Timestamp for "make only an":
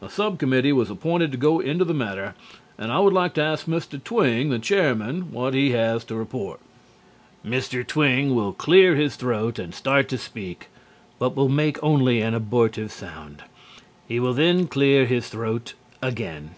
11.50-12.32